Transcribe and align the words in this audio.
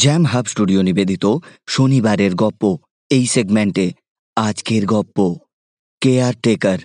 Jam 0.00 0.24
Hub 0.24 0.44
studio 0.44 0.82
নিবেদিত 0.82 1.26
শনিবারের 1.68 2.34
গপ্প। 2.34 2.78
এই 3.10 3.26
সেগমেন্টে 3.26 3.92
আজকের 4.36 4.86
গপ্প। 4.86 5.36
কেয়ার 6.00 6.34
টেকার 6.42 6.78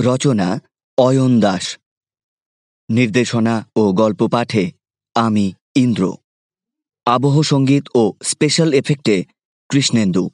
রচনা 0.00 0.60
অয়ন 0.98 1.40
দাস। 1.40 1.78
নির্দেশনা 2.90 3.66
ও 3.76 3.92
গল্প 3.92 4.28
পাঠে 4.32 4.72
আমি, 5.14 5.52
ইন্দ্র। 5.74 6.16
আবহ 7.06 7.42
সংগীত 7.42 7.84
ও 7.94 8.12
স্পেশাল 8.22 8.72
এফেক্টে 8.72 9.24
কৃষ্ণেন্দু। 9.68 10.30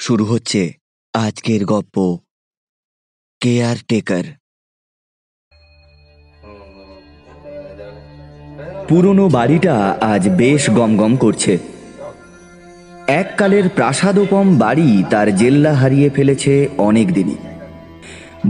শুরু 0.00 0.24
হচ্ছে 0.24 0.74
আজকের 1.14 1.64
গপ্প। 1.64 2.18
কেয়ার 3.40 3.76
পুরনো 8.88 9.28
বাড়িটা 9.28 9.98
আজ 10.00 10.28
বেশ 10.28 10.70
গমগম 10.70 11.16
করছে। 11.16 11.58
এককালের 13.06 13.68
প্রাসাদোপম 13.68 14.56
বাড়ি 14.58 15.04
তার 15.10 15.36
জেল্লা 15.36 15.74
হারিয়ে 15.74 16.10
ফেলেছে 16.10 16.68
অনেক 16.78 17.12
দিনই 17.12 17.36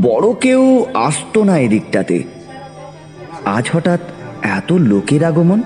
বড় 0.01 0.35
কেউ 0.41 0.87
আসতো 0.95 1.45
না 1.45 1.59
এদিকটাতে। 1.59 2.23
আজ 3.45 3.71
হঠাৎ 3.73 4.01
এত 4.43 4.73
লোকের 4.73 5.25
আগমন? 5.25 5.63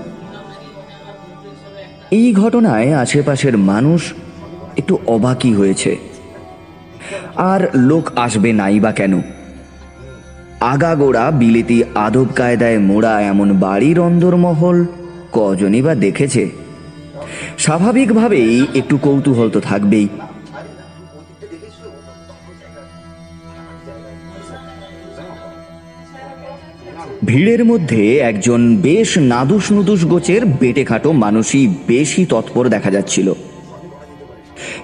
এই 2.11 2.33
ঘটনায় 2.33 2.93
আশেপাশের 2.93 3.57
মানুষ 3.57 4.13
একটু 4.77 4.99
অবাকই 5.07 5.53
হয়েছে। 5.53 5.97
আর 7.35 7.69
লোক 7.75 8.11
আসবে 8.15 8.53
নাই 8.53 8.79
বা 8.79 8.91
কেন? 8.91 9.21
আগাগোড়া 10.71 11.31
বিলেতি 11.31 11.83
আদব 11.95 12.25
কায়দায় 12.35 12.79
মোড়া 12.79 13.21
এমন 13.21 13.53
বাড়ির 13.53 13.99
অন্দরমহল 13.99 14.85
কজনই 15.31 15.81
বা 15.81 15.95
দেখেছে? 15.95 16.49
স্বাভাবিকভাবেই 17.57 18.67
একটু 18.75 18.97
কৌতূহল 18.97 19.49
তো 19.49 19.59
থাকবেই। 19.59 20.07
ভিড়ের 27.25 27.65
মধ্যে 27.65 28.17
একজন 28.17 28.77
বেশ 28.77 29.17
নাদুস 29.17 29.71
নুদুস 29.71 30.05
গোছের 30.05 30.45
বেটে 30.45 30.85
খাটো 30.85 31.11
মানুষই 31.11 31.73
বেশি 31.87 32.25
তৎপর 32.25 32.69
দেখা 32.69 32.91
যাচ্ছিল। 32.91 33.33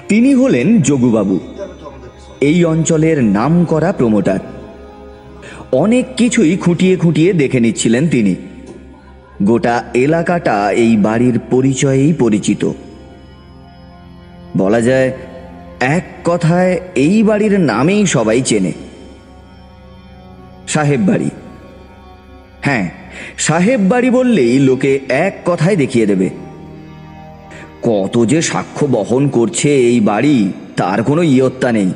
তিনি 0.08 0.34
হলেন 0.34 0.82
যোগুবাবু। 0.82 1.40
এই 2.42 2.66
অঞ্চলের 2.66 3.24
নাম 3.24 3.66
করা 3.66 3.92
প্রমোটার। 3.92 4.40
অনেক 5.72 6.06
কিছুই 6.18 6.58
খুঁটিয়ে 6.58 6.98
খুঁটিয়ে 6.98 7.34
দেখে 7.34 7.60
নিচ্ছিলেন 7.60 8.08
তিনি। 8.08 8.36
গোটা 9.44 9.84
এলাকাটা 9.94 10.72
এই 10.72 10.98
বাড়ির 10.98 11.40
পরিচয়েই 11.52 12.14
পরিচিত। 12.14 12.72
বলা 14.58 14.82
যায়, 14.82 15.12
এক 15.80 16.04
কথায় 16.26 16.80
এই 16.96 17.24
বাড়ির 17.24 17.60
নামেই 17.60 18.06
সবাই 18.06 18.42
চেনে। 18.42 18.72
সাহেব 20.68 21.02
বাড়ি। 21.02 21.30
হ্যাঁ 22.62 22.90
সাহেব 23.38 23.82
বাড়ি 23.82 24.10
বললেই 24.10 24.60
লোকে 24.60 25.00
এক 25.10 25.42
কথায় 25.46 25.76
দেখিয়ে 25.76 26.06
দেবে। 26.06 26.30
কত 27.82 28.26
যে 28.26 28.42
সাক্ষ্য 28.42 28.86
বহন 28.86 29.28
করছে 29.28 29.76
এই 29.76 30.00
বাড়ি, 30.00 30.54
তার 30.76 31.04
কোনো 31.04 31.24
ইয়ত্তা 31.24 31.72
নেই। 31.72 31.92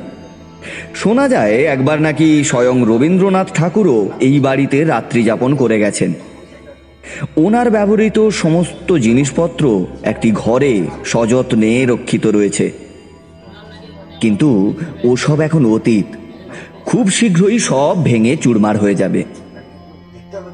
শোনা 0.94 1.28
যায় 1.28 1.64
একবার 1.64 2.02
নাকি 2.02 2.44
স্বয়ং 2.44 2.84
রবীন্দ্রনাথ 2.86 3.54
ঠাকুরও 3.54 4.08
এই 4.20 4.40
বাড়িতে 4.40 4.84
রাত্রি 4.84 5.22
যাপন 5.22 5.54
করে 5.54 5.78
গেছেন। 5.78 6.12
ওনার 7.36 7.70
ব্যবহৃত 7.70 8.28
সমস্ত 8.28 8.96
জিনিসপত্র 8.96 9.86
একটি 10.02 10.30
ঘরে 10.34 10.82
সযত্নে 11.04 11.86
রক্ষিত 11.86 12.26
রয়েছে। 12.26 12.72
কিন্তু 14.20 14.74
ওসব 15.04 15.40
এখন 15.40 15.66
অতীত। 15.66 16.16
খুব 16.84 17.10
শীঘ্রই 17.10 17.58
সব 17.58 18.04
ভেঙে 18.04 18.36
চুরমার 18.36 18.78
হয়ে 18.78 18.94
যাবে। 18.94 19.24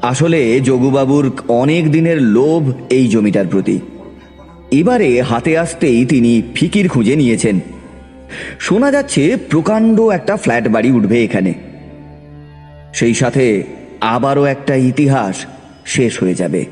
আসলে 0.01 0.59
যোগুবাবুর 0.59 1.31
অনেক 1.47 1.91
দিনের 1.91 2.21
লোভ 2.21 2.73
এই 2.89 3.07
জমিটার 3.07 3.47
প্রতি। 3.47 3.79
এবারে 4.71 5.21
হাতে 5.21 5.57
আসতেই 5.57 6.05
তিনি 6.05 6.41
ফিকির 6.55 6.89
খুঁজে 6.89 7.15
নিয়েছেন। 7.15 7.59
শোনা 8.59 8.91
যাচ্ছে 8.91 9.37
প্রকাণ্ড 9.49 10.01
একটা 10.01 10.37
ফ্ল্যাট 10.37 10.67
বাড়ি 10.67 10.91
উঠবে 10.91 11.23
এখানে। 11.23 11.53
সেই 12.93 13.13
সাথে 13.13 13.63
আবারও 14.01 14.45
একটা 14.45 14.75
ইতিহাস 14.75 15.45
শেষ 15.85 16.23
হয়ে 16.23 16.35
যাবে। 16.35 16.65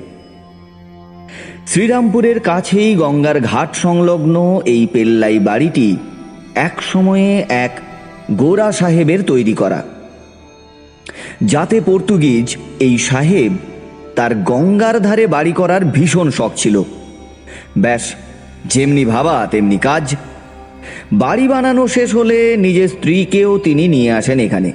শ্রীরামপুরের 1.68 2.40
কাছেই 2.40 2.96
গঙ্গার 2.96 3.42
ঘাট 3.42 3.75
সংলগ্ন 3.75 4.62
এই 4.66 4.88
পেল্লাই 4.94 5.40
বাড়িটি 5.40 5.98
এক 6.56 6.84
সময়ে 6.84 7.46
এক 7.50 7.80
গোরা 8.31 8.72
সাহেবের 8.72 9.24
তৈরি 9.24 9.53
করা। 9.53 9.84
যাতে 11.44 11.81
পর্তুগিজ 11.81 12.58
এই 12.80 12.98
সাহেব 12.98 13.53
তার 14.16 14.36
গঙ্গার 14.36 15.00
ধারে 15.00 15.28
বাড়ি 15.28 15.52
করার 15.52 15.86
ভীষণ 15.86 16.31
শখ 16.31 16.52
ছিল। 16.56 16.84
ব্যাস, 17.78 18.14
যেমনি 18.66 19.06
ভাবা, 19.06 19.48
তেমনি 19.52 19.78
কাজ 19.78 20.16
বাড়ি 21.14 21.47
বানানো 21.47 21.88
শেষ 21.88 22.16
হলে 22.16 22.58
নিজের 22.58 22.88
স্ত্রীকেও 22.88 23.58
তিনি 23.58 23.88
নিয়ে 23.88 24.12
আসেন 24.12 24.40
এখানে। 24.40 24.72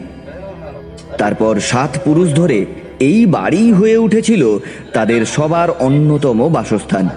তারপর 1.18 1.60
সাত 1.60 1.98
পুরুষ 2.04 2.34
ধরে 2.34 2.66
এই 3.00 3.26
বাড়ি 3.26 3.72
হয়ে 3.72 3.96
উঠেছিল 3.96 4.58
তাদের 4.92 5.26
সবার 5.26 5.70
অন্যতম 5.70 6.48
বাসস্থান। 6.48 7.08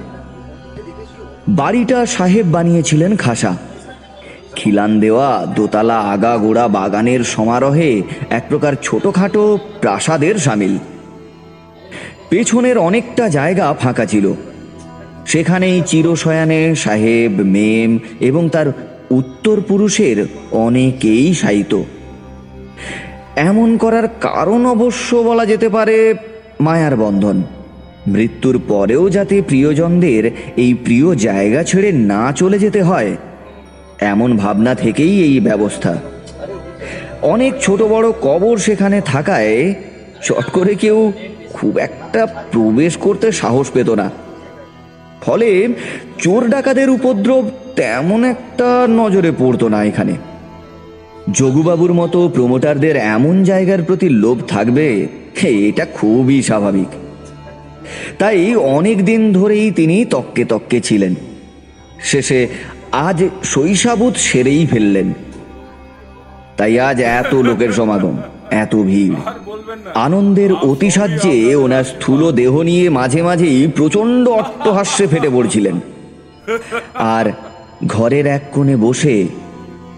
বাড়িটা 1.47 2.06
সাহেব 2.06 2.45
বানিয়েছিলেন 2.51 3.16
খাসা। 3.16 3.57
খিলান 4.56 5.00
দেওয়া, 5.00 5.45
দোতলা 5.56 6.00
আগাগোড়া 6.00 6.67
বাগানের 6.67 7.23
সমারোহে 7.23 8.01
এক 8.29 8.44
প্রকার 8.50 8.73
ছোটখাটো 8.83 9.59
প্রাসাদের 9.81 10.35
সামিল। 10.35 10.77
পেছনের 12.29 12.77
অনেকটা 12.77 13.29
জায়গা 13.29 13.75
ফাঁকা 13.79 14.06
ছিল। 14.06 14.33
সেখানেই 15.25 15.81
চিরশয়ানে 15.85 16.75
সাহেব, 16.75 17.31
মেম 17.31 18.00
এবং 18.19 18.50
তার 18.50 18.66
উত্তর 19.12 19.62
পুরুষের 19.62 20.25
অনেকেই 20.51 21.34
শায়িত 21.34 21.84
এমন 23.35 23.78
করার 23.78 24.07
কারণ 24.22 24.66
অবশ্য 24.66 25.16
বলা 25.16 25.45
যেতে 25.45 25.69
পারে 25.69 26.13
মায়ার 26.62 26.95
বন্ধন। 26.97 27.44
মৃত্যুর 28.07 28.59
পরেও 28.68 29.09
যাতে 29.09 29.41
প্রিয়জনদের 29.41 30.31
এই 30.57 30.73
প্রিয় 30.73 31.16
জায়গা 31.16 31.63
ছেড়ে 31.63 31.91
না 31.91 32.31
চলে 32.31 32.59
যেতে 32.59 32.81
হয়, 32.81 33.16
এমন 34.00 34.38
ভাবনা 34.38 34.75
থেকেই 34.75 35.24
এই 35.24 35.39
ব্যবস্থা। 35.39 35.98
অনেক 37.21 37.53
ছোট 37.62 37.81
বড় 37.81 38.12
কবর 38.21 38.57
সেখানে 38.57 39.01
থাকায় 39.01 39.74
চট 40.24 40.50
করে 40.50 40.75
কেউ 40.75 41.12
খুব 41.53 41.77
একটা 41.77 42.25
প্রবেশ 42.25 42.98
করতে 42.98 43.31
সাহস 43.31 43.71
পেত 43.71 43.89
না। 43.89 44.10
ফলে 45.21 45.67
চোর 46.17 46.47
ডাকাদের 46.47 46.89
উপদ্রব 46.89 47.49
তেমন 47.75 48.23
একটা 48.23 48.87
নজরে 48.89 49.31
পড়তো 49.37 49.69
না 49.69 49.83
এখানে। 49.83 50.13
যোগুবাবুর 51.31 51.93
মতো 51.93 52.29
প্রমোটারদের 52.29 52.95
এমন 52.95 53.43
জায়গার 53.43 53.83
প্রতি 53.83 54.09
লোভ 54.09 54.37
থাকবে 54.47 55.07
এটা 55.43 55.85
খুবই 55.85 56.41
স্বাভাবিক। 56.41 56.87
তাই 58.19 58.55
অনেক 58.55 59.05
দিন 59.05 59.33
ধরেই 59.33 59.71
তিনি 59.71 60.05
তককে 60.05 60.45
তককে 60.45 60.81
ছিলেন। 60.81 61.15
শেষে 62.03 62.47
আজ 62.91 63.23
শৈশাবুত 63.43 64.15
সেরেই 64.15 64.65
ফেললেন। 64.65 65.13
তাই 66.57 66.79
আজ 66.79 67.01
এত 67.01 67.35
লোকের 67.35 67.71
সমাগম। 67.71 68.17
এত 68.51 68.75
ভিড়। 68.75 69.15
আনন্দের 69.95 70.51
অতিসাহ্যে 70.53 71.55
ওনার 71.55 71.83
স্থূল 71.83 72.31
দেহ 72.31 72.61
নিয়ে 72.61 72.89
মাঝে 72.89 73.21
মাঝেই 73.23 73.67
প্রচণ্ড 73.67 74.27
অট্টহাস্যে 74.29 75.07
ফেটে 75.07 75.29
পড়ছিলেন। 75.29 75.79
আর 76.94 77.31
ঘরের 77.88 78.25
এক 78.27 78.41
কোণে 78.51 78.75
বসে 78.77 79.27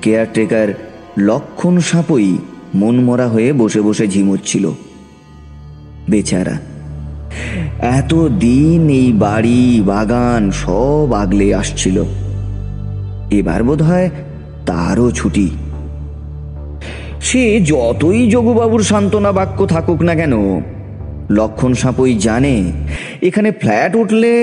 কেয়ারটেকার 0.02 0.68
লক্ষণ 1.18 1.80
সাপই 1.80 2.38
মনমরা 2.76 3.28
হয়ে 3.28 3.54
বসে 3.54 3.82
বসে 3.82 4.08
ঝিমুচ্ছিল। 4.08 4.72
বেচারা, 6.10 6.58
এত 7.80 8.14
দিন 8.28 8.90
এই 8.90 9.14
বাড়ি, 9.14 9.82
বাগান 9.86 10.52
সব 10.52 11.14
আগলে 11.14 11.56
আসছিল। 11.56 12.04
এবার 13.32 13.64
বোধ 13.64 13.82
হয় 13.82 14.10
তারও 14.66 15.12
ছুটি। 15.12 15.50
সে 17.28 17.44
যতই 17.72 18.22
যোগুবাবুর 18.34 18.84
সান্ত্বনা 18.84 19.32
বাক্য 19.32 19.60
থাকুক 19.66 20.00
না 20.08 20.14
কেন, 20.16 20.34
লক্ষণ 21.38 21.72
সাপই 21.74 22.14
জানে, 22.26 22.56
এখানে 23.22 23.50
ফ্ল্যাট 23.52 23.92
উঠলে 23.96 24.34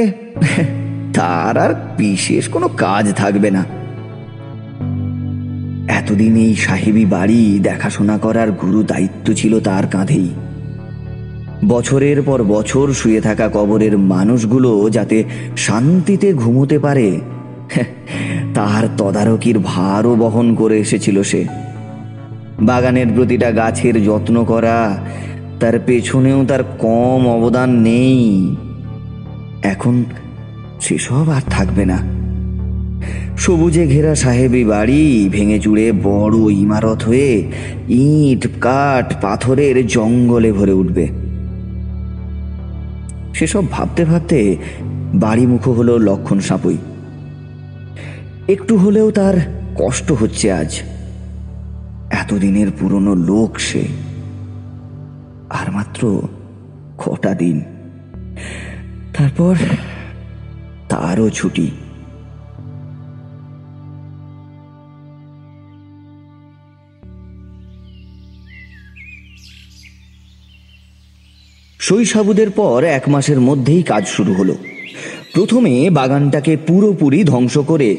তার 1.14 1.56
আর 1.64 1.72
বিশেষ 1.98 2.44
কোনো 2.48 2.66
কাজ 2.82 3.04
থাকবে 3.12 3.48
না। 3.50 3.62
এতদিন 5.98 6.34
এই 6.36 6.54
সাহেবি 6.56 7.04
বাড়ি 7.04 7.40
দেখাশোনা 7.58 8.16
করার 8.18 8.48
গুরু 8.52 8.80
দায়িত্ব 8.82 9.26
ছিল 9.32 9.52
তার 9.60 9.84
কাঁধেই। 9.86 10.28
বছরের 11.68 12.18
পর 12.22 12.38
বছর 12.54 12.86
শুয়ে 12.92 13.20
থাকা 13.20 13.46
কবরের 13.48 13.94
মানুষগুলো 13.98 14.70
যাতে 14.90 15.18
শান্তিতে 15.56 16.28
ঘুমোতে 16.32 16.76
পারে, 16.78 17.08
তার 18.54 18.82
তদারকির 18.98 19.56
ভারও 19.72 20.12
বহন 20.16 20.46
করে 20.54 20.76
এসেছিল 20.78 21.16
সে। 21.22 21.42
বাগানের 22.62 23.06
প্রতিটা 23.14 23.50
গাছের 23.50 24.04
যত্ন 24.04 24.44
করা। 24.44 24.98
তার 25.60 25.80
পেছনেও 25.86 26.44
তার 26.44 26.62
কম 26.78 27.28
অবদান 27.28 27.70
নেই। 27.70 28.56
এখন 29.62 30.04
সেসব 30.80 31.30
আর 31.30 31.42
থাকবে 31.46 31.84
না। 31.84 32.16
সবুজে 33.38 33.86
ঘেরা 33.86 34.14
সাহেবি 34.14 34.64
বাড়ি, 34.64 35.28
ভেঙে 35.32 35.58
চুড়ে 35.58 35.92
বড় 35.92 36.52
ইমারত 36.52 37.02
হয়ে 37.02 37.52
ইট, 37.88 38.48
কাঠ, 38.60 39.14
পাথরের 39.22 39.86
জঙ্গলে 39.86 40.52
ভরে 40.52 40.72
উঠবে। 40.72 41.08
সেসব 43.34 43.70
ভাবতে 43.70 44.04
ভাবতে 44.04 44.56
বাড়ি 45.14 45.46
মুখ 45.46 45.68
হলো 45.68 45.98
লক্ষণ 45.98 46.40
সাপুই। 46.40 46.76
একটু 48.48 48.76
হলেও 48.76 49.10
তার 49.10 49.34
কষ্ট 49.76 50.12
হচ্ছে 50.12 50.52
আজ। 50.52 50.80
এতদিনের 52.26 52.66
পুরনো 52.80 53.14
লোক 53.14 53.58
সে। 53.58 53.82
আর 55.50 55.72
মাত্র 55.72 56.22
কটা 56.98 57.34
দিন। 57.34 57.60
তারপর 59.18 59.56
তারও 60.88 61.30
ছুটি। 61.30 61.70
শৈশাবুদের 71.78 72.50
পর 72.50 72.84
এক 72.84 73.08
মাসের 73.08 73.40
মধ্যেই 73.40 73.82
কাজ 73.82 74.06
শুরু 74.06 74.32
হলো। 74.34 74.56
প্রথমে 75.34 75.90
বাগানটাকে 75.90 76.56
পুরোপুরি 76.56 77.24
ধ্বংস 77.24 77.58
করে 77.58 77.96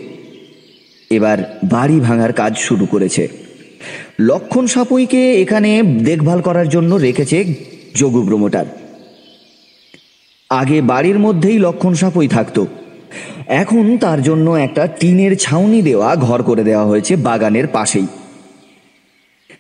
এবার 1.10 1.60
বাড়ি 1.72 2.00
ভাঙার 2.00 2.34
কাজ 2.34 2.58
শুরু 2.58 2.86
করেছে। 2.86 3.47
লক্ষণ 4.20 4.66
সাপুইকে 4.68 5.42
এখানে 5.42 5.84
দেখভাল 5.84 6.42
করার 6.42 6.70
জন্য 6.70 6.96
রেখেছে 6.96 7.54
যোগু 7.96 8.26
প্রমোটার 8.26 8.66
আগে 10.50 10.82
বাড়ির 10.82 11.20
মধ্যেই 11.20 11.60
লক্ষণ 11.60 11.94
সাপুই 11.94 12.28
থাকতো। 12.28 12.68
এখন 13.48 13.98
তার 13.98 14.22
জন্য 14.22 14.52
একটা 14.52 14.88
টিনের 14.88 15.38
ছাউনি 15.38 15.82
দেওয়া 15.82 16.16
ঘর 16.16 16.44
করে 16.44 16.64
দেওয়া 16.64 16.86
হয়েছে 16.86 17.16
বাগানের 17.16 17.68
পাশেই। 17.68 18.08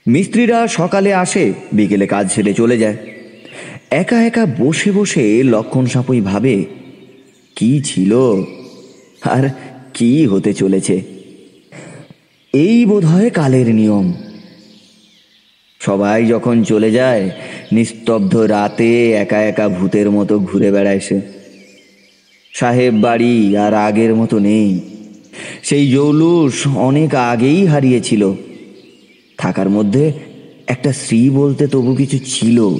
মিস্ত্রিরা 0.08 0.68
সকালে 0.68 1.14
আসে, 1.14 1.54
বিকেলে 1.74 2.08
কাজ 2.08 2.34
ছেড়ে 2.34 2.54
চলে 2.54 2.78
যায়। 2.78 2.98
একা 3.92 4.24
একা 4.24 4.46
বসে 4.46 4.92
বসে 4.92 5.44
লক্ষণ 5.44 5.86
সাপুই 5.86 6.22
ভাবে, 6.22 6.66
কি 7.56 7.82
ছিল? 7.86 8.42
আর 9.24 9.50
কি 9.94 10.28
হতে 10.28 10.54
চলেছে? 10.54 11.17
এই 12.58 12.86
বোধহয় 12.86 13.30
কালের 13.30 13.76
নিয়ম। 13.76 14.14
সবাই 15.80 16.26
যখন 16.26 16.64
চলে 16.64 16.92
যায়, 16.92 17.32
নিস্তব্ধ 17.72 18.36
রাতে 18.36 19.12
একা 19.12 19.44
একা 19.44 19.70
ভূতের 19.70 20.12
মতো 20.12 20.40
ঘুরে 20.40 20.72
বেড়ায় 20.72 21.00
সে। 21.00 21.22
সাহেব 22.54 22.94
বাড়ি 22.94 23.58
আর 23.58 23.74
আগের 23.74 24.16
মতো 24.16 24.40
নেই। 24.40 24.80
সেই 25.64 25.92
জৌলুস 25.92 26.68
অনেক 26.68 27.16
আগেই 27.16 27.66
হারিয়েছিল। 27.66 28.34
থাকার 29.38 29.70
মধ্যে 29.70 30.12
একটা 30.68 30.94
স্ত্রী 30.94 31.30
বলতে 31.30 31.68
তবু 31.68 31.96
কিছু 31.96 32.20
ছিল। 32.26 32.76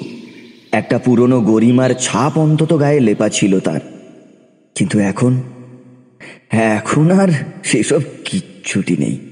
একটা 0.72 0.98
পুরনো 0.98 1.42
গরিমার 1.42 1.90
ছাপ 2.00 2.38
অন্তত 2.38 2.80
গায়ে 2.80 3.00
লেপা 3.00 3.30
ছিল 3.30 3.60
তার। 3.60 3.80
কিন্তু 4.76 5.00
এখন 5.00 5.42
এখন 6.52 7.12
আর 7.12 7.28
সেসব 7.64 8.02
কিচ্ছুটি 8.26 8.98
নেই। 8.98 9.27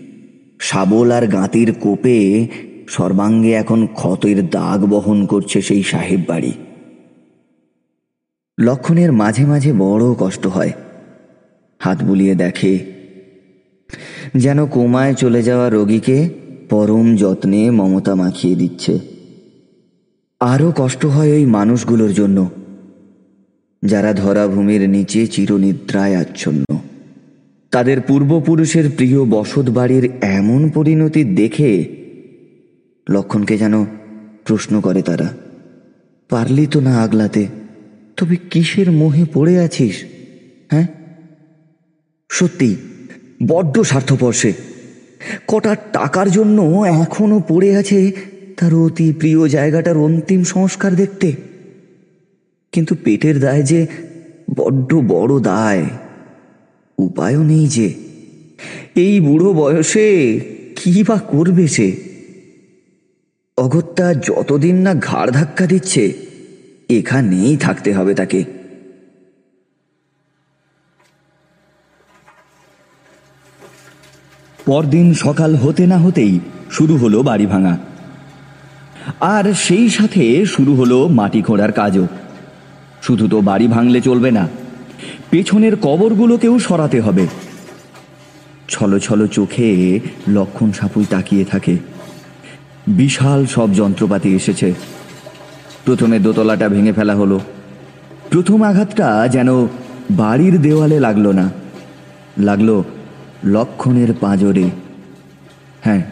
শাবল 0.65 1.09
আর 1.11 1.25
গাঁতির 1.27 1.69
কোপে 1.73 2.47
সর্বাঙ্গে 2.87 3.51
এখন 3.53 3.79
ক্ষতের 3.93 4.37
দাগ 4.49 4.79
বহন 4.85 5.19
করছে 5.25 5.57
সেই 5.61 5.83
সাহেব 5.83 6.21
বাড়ি। 6.27 6.53
লক্ষণের 8.57 9.11
মাঝে 9.11 9.43
মাঝে 9.45 9.71
বড় 9.73 10.05
কষ্ট 10.19 10.43
হয়। 10.47 10.73
হাত 11.81 11.99
বুলিয়ে 12.03 12.35
দেখে, 12.35 12.73
যেন 14.35 14.59
কোমায় 14.65 15.13
চলে 15.13 15.41
যাওয়া 15.43 15.67
রোগীকে 15.69 16.17
পরম 16.69 17.07
যত্নে 17.15 17.61
মমতা 17.71 18.13
মাখিয়ে 18.15 18.55
দিচ্ছে। 18.55 18.93
আরও 20.41 20.67
কষ্ট 20.75 21.01
হয় 21.05 21.31
ওই 21.31 21.45
মানুষগুলোর 21.57 22.11
জন্য, 22.13 22.37
যারা 23.83 24.11
ধরাভূমির 24.13 24.83
নিচে 24.89 25.21
চিরনিদ্রায় 25.27 26.15
আচ্ছন্ন। 26.23 26.64
তাদের 27.75 28.01
পূর্বপুরুষের 28.01 28.89
প্রিয় 28.95 29.25
বসত 29.25 29.69
বাড়ির 29.69 30.09
এমন 30.21 30.69
পরিণতি 30.69 31.23
দেখে 31.23 31.85
লক্ষণকে 33.09 33.57
যেন 33.57 33.85
প্রশ্ন 34.45 34.81
করে 34.81 35.01
তারা, 35.01 35.37
পারলি 36.29 36.67
তো 36.67 36.79
না 36.79 36.97
আগলাতে, 36.97 37.47
তবে 38.17 38.35
কিসের 38.35 38.91
মোহে 38.91 39.25
পড়ে 39.33 39.59
আছিস 39.59 40.03
হ্যাঁ? 40.71 40.87
সত্যি, 42.29 42.75
বড্ড 43.47 43.81
স্বার্থপর 43.81 44.33
সে। 44.33 44.53
কটা 45.47 45.75
টাকার 45.75 46.31
জন্য 46.31 46.61
এখনও 47.01 47.41
পড়ে 47.47 47.77
আছে 47.77 48.11
তার 48.57 48.73
অতি 48.73 49.13
প্রিয় 49.19 49.47
জায়গাটার 49.47 49.97
অন্তিম 49.97 50.43
সংস্কার 50.43 50.95
দেখতে। 50.95 51.35
কিন্তু 52.71 52.95
পেটের 53.03 53.39
দায় 53.39 53.63
যে 53.63 53.87
বড্ড 54.55 54.93
বড় 54.93 55.39
দায়। 55.39 55.85
উপায়ও 56.97 57.43
নেই 57.43 57.67
যে। 57.67 57.93
এই 58.95 59.19
বুড়ো 59.19 59.53
বয়সে 59.53 60.39
কি 60.75 61.03
বা 61.03 61.17
করবে 61.17 61.67
সে? 61.67 61.95
অগত্যা 63.57 64.13
যতদিন 64.13 64.75
না 64.75 64.93
ঘাড় 64.93 65.31
ধাক্কা 65.31 65.65
দিচ্ছে 65.65 66.13
এখানেই 66.89 67.57
থাকতে 67.57 67.93
হবে 67.93 68.13
তাকে। 68.13 68.43
পরদিন 74.65 75.13
সকাল 75.13 75.55
হতে 75.55 75.87
না 75.87 75.97
হতেই 75.97 76.39
শুরু 76.71 76.97
হলো 76.97 77.23
বাড়ি 77.23 77.45
ভাঙা। 77.45 77.77
আর 79.19 79.53
সেই 79.53 79.89
সাথে 79.89 80.45
শুরু 80.45 80.75
হলো 80.75 81.07
মাটি 81.07 81.41
খোঁড়ার 81.41 81.71
কাজও। 81.71 82.07
শুধু 83.01 83.27
তো 83.27 83.41
বাড়ি 83.41 83.67
ভাঙলে 83.67 84.01
চলবে 84.01 84.31
না 84.31 84.47
পেছনের 85.35 85.75
কবরগুলোকেও 85.75 86.59
সরাতে 86.59 87.01
হবে। 87.01 87.27
ছলো 88.69 88.99
ছলো 88.99 89.27
চোখে 89.27 89.99
লক্ষণ 90.27 90.71
সাপুই 90.71 91.05
তাকিয়ে 91.05 91.45
থাকে। 91.45 91.77
বিশাল 92.87 93.45
সব 93.45 93.73
যন্ত্রপাতি 93.73 94.35
এসেছে। 94.35 94.73
প্রথমে 95.85 96.19
দোতলাটা 96.19 96.69
ভেঙে 96.69 96.93
ফেলা 96.93 97.15
হলো। 97.15 97.39
প্রথম 98.31 98.63
আঘাতটা 98.63 99.27
যেন 99.27 99.67
বাড়ির 100.11 100.61
দেওয়ালে 100.61 100.99
লাগল 100.99 101.27
না। 101.27 101.49
লাগল 102.37 102.83
লক্ষণের 103.45 104.13
পাঁজরে। 104.13 104.69
হ্যাঁ 105.81 106.03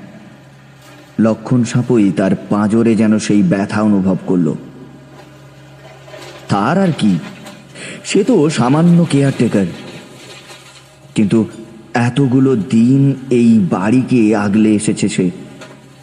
লক্ষণ 1.19 1.63
সাপুই 1.63 2.11
তার 2.11 2.31
পাঁজরে 2.49 2.95
যেন 2.95 3.19
সেই 3.19 3.43
ব্যথা 3.43 3.81
অনুভব 3.81 4.17
করল। 4.25 4.53
তার 6.49 6.77
আর 6.77 6.91
কি? 6.97 7.19
সে 8.03 8.23
তো 8.23 8.49
সামান্য 8.49 9.05
কেয়ারটেকার। 9.09 9.65
কিন্তু 11.15 11.45
এতগুলো 11.93 12.55
দিন 12.55 13.15
এই 13.29 13.59
বাড়িকে 13.69 14.35
আগলে 14.35 14.69
এসেছে 14.69 15.09
সে। 15.09 15.31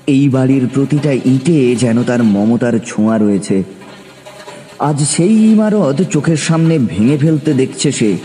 এই 0.07 0.28
বাড়ির 0.28 0.69
প্রতিটা 0.75 1.12
ইটে 1.12 1.76
যেন 1.76 2.02
তার 2.02 2.23
মমতার 2.23 2.78
ছোঁয়া 2.87 3.19
রয়েছে। 3.19 3.62
আজ 4.78 5.02
সেই 5.02 5.52
ইমারত 5.52 6.02
চোখের 6.02 6.37
সামনে 6.37 6.78
ভেঙে 6.78 7.19
ফেলতে 7.19 7.54
দেখছে 7.54 7.92
সে। 7.92 8.16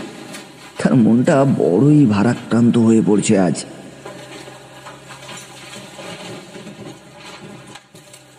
তার 0.78 0.94
মনটা 0.94 1.44
বড়ই 1.44 2.06
ভারাক্রান্ত 2.06 2.78
হয়ে 2.78 3.02
পড়ছে 3.06 3.38
আজ। 3.38 3.64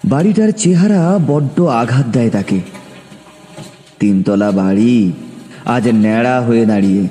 বাড়িটার 0.05 0.51
চেহারা 0.51 1.19
বড্ড 1.27 1.61
আঘাত 1.61 2.05
দেয় 2.05 2.29
তাকে। 2.29 2.59
তিনতলা 3.99 4.51
বাড়ি 4.51 5.11
আজ 5.67 5.87
ন্যাড়া 5.87 6.41
হয়ে 6.41 6.65
দাঁড়িয়ে। 6.65 7.07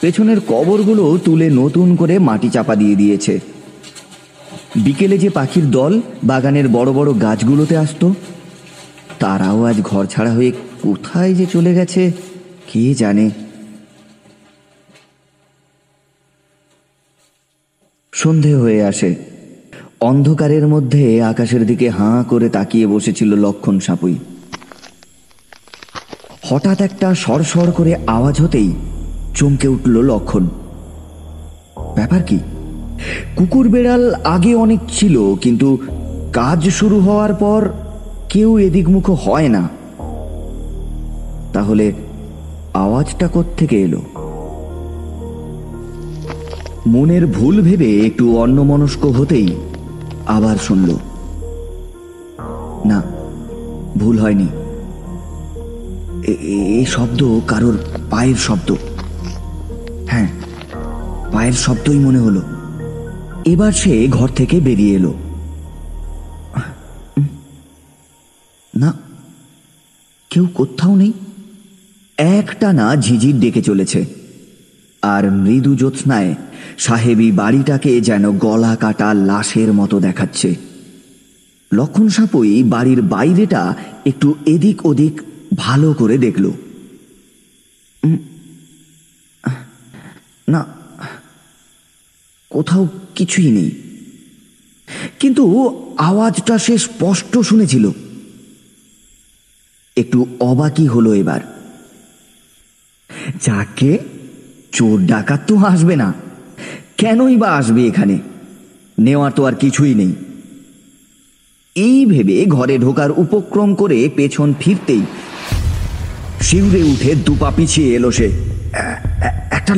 পেছনের 0.00 0.40
কবরগুলো 0.40 1.18
তুলে 1.24 1.50
নতুন 1.50 1.96
করে 1.96 2.18
মাটি 2.18 2.48
চাপা 2.48 2.76
দিয়ে 2.76 2.96
দিয়েছে। 2.96 3.40
বিকেলে 4.76 5.18
যে 5.18 5.30
পাখির 5.30 5.70
দল 5.70 6.00
বাগানের 6.24 6.68
বড় 6.68 6.92
বড় 6.92 7.20
গাছগুলোতে 7.20 7.76
আসতো, 7.76 8.14
তারাও 9.18 9.64
আজ 9.64 9.80
ঘর 9.80 10.06
ছাড়া 10.06 10.32
হয়ে 10.32 10.52
কোথায় 10.82 11.34
যে 11.34 11.46
চলে 11.46 11.74
গেছে, 11.74 12.12
কে 12.72 12.94
জানে। 12.94 13.30
সন্ধে 18.12 18.54
হয়ে 18.54 18.84
আসে। 18.84 19.14
অন্ধকারের 20.00 20.66
মধ্যে 20.66 21.22
আকাশের 21.22 21.66
দিকে 21.66 21.90
হাঁ 21.90 22.24
করে 22.24 22.48
তাকিয়ে 22.48 22.86
বসেছিল 22.86 23.34
লক্ষণ 23.34 23.78
সাপুই। 23.78 24.18
হঠাৎ 26.48 26.80
একটা 26.80 27.14
সরসর 27.14 27.70
করে 27.70 27.96
আওয়াজ 28.06 28.42
হতেই 28.42 28.70
চমকে 29.34 29.68
উঠল 29.68 29.94
লক্ষণ। 30.02 30.44
ব্যাপার 31.94 32.22
কি? 32.22 32.38
কুকুর 33.36 33.68
বেড়াল 33.68 34.14
আগে 34.24 34.54
অনেক 34.54 34.80
ছিল, 34.88 35.34
কিন্তু 35.34 35.78
কাজ 36.32 36.68
শুরু 36.68 37.00
হওয়ার 37.00 37.34
পর 37.34 37.68
কেউ 38.28 38.58
এদিক 38.58 38.88
মুখ 38.88 39.10
হয় 39.10 39.48
না। 39.48 39.68
তাহলে 41.52 41.92
আওয়াজটা 42.74 43.26
থেকে 43.56 43.82
এলো? 43.82 44.02
মনের 46.86 47.26
ভুল 47.26 47.60
ভেবে 47.60 48.00
একটু 48.00 48.36
অন্যমনস্ক 48.36 49.02
হতেই 49.06 49.48
আবার 50.26 50.56
শুনল, 50.56 50.90
না, 52.84 53.02
ভুল 53.98 54.18
হয়নি। 54.18 54.48
এই 56.28 56.84
শব্দ 56.88 57.40
কারোর 57.48 57.78
পায়ের 58.10 58.34
শব্দ। 58.36 58.76
হ্যাঁ 60.06 60.28
পায়ের 61.32 61.52
শব্দই 61.52 61.98
মনে 61.98 62.18
হলো। 62.18 62.42
এবার 63.44 63.72
সে 63.72 64.06
ঘর 64.10 64.28
থেকে 64.28 64.60
বেরিয়ে 64.60 64.94
এলো। 64.94 65.14
না, 68.76 68.94
কেউ 70.30 70.46
কোথাও 70.54 70.96
নেই। 70.96 71.12
একটা 72.18 72.72
না 72.72 72.96
ঝিঝির 72.96 73.40
ডেকে 73.40 73.62
চলেছে। 73.62 74.04
আর 75.02 75.30
মৃদু 75.30 75.76
জ্যোৎস্নায় 75.76 76.34
সাহেবী 76.78 77.32
বাড়িটাকে 77.32 78.00
যেন 78.00 78.38
গলা 78.38 78.76
কাটা 78.76 79.14
লাশের 79.14 79.72
মতো 79.72 80.00
দেখাচ্ছে। 80.00 80.54
লক্ষণ 81.72 82.08
সাপুই 82.08 82.62
বাড়ির 82.62 83.02
বাইরেটা 83.02 83.74
একটু 84.06 84.34
এদিক 84.46 84.86
ওদিক 84.86 85.20
ভালো 85.56 85.94
করে 85.94 86.18
দেখল। 86.18 86.52
না, 90.48 90.66
কোথাও 92.50 92.88
কিছুই 93.14 93.50
নেই। 93.50 93.70
কিন্তু 95.20 95.44
আওয়াজটা 95.98 96.58
সে 96.58 96.78
স্পষ্ট 96.78 97.38
শুনেছিল। 97.38 97.90
একটু 99.96 100.26
অবাকি 100.40 100.86
হলো 100.86 101.14
এবার। 101.14 101.40
যাকে 103.42 103.98
চোর 104.72 105.06
ডাকাত 105.06 105.40
তো 105.46 105.56
আসবে 105.56 105.96
না। 105.96 106.14
কেনই 106.96 107.36
বা 107.36 107.50
আসবে 107.50 107.86
এখানে? 107.86 108.18
নেওয়ার 108.98 109.32
তো 109.32 109.44
আর 109.44 109.54
কিছুই 109.54 109.94
নেই। 109.94 110.14
এই 111.74 112.06
ভেবে 112.06 112.44
ঘরে 112.46 112.78
ঢোকার 112.78 113.10
উপক্রম 113.10 113.74
করে 113.74 114.10
পেছন 114.16 114.54
ফিরতেই 114.60 115.02
শিউরে 116.46 116.82
উঠে 116.92 117.10
দুপা 117.26 117.50
পিছিয়ে 117.56 117.88
এলো 117.96 118.10
সে। 118.18 118.28
একটা 119.58 119.74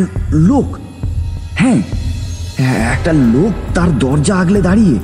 লোক। 0.51 0.69
হ্যাঁ 1.61 1.81
একটা 2.95 3.13
লোক 3.35 3.53
তার 3.75 3.91
দরজা 3.99 4.35
আগলে 4.43 4.61
দাঁড়িয়ে। 4.69 4.97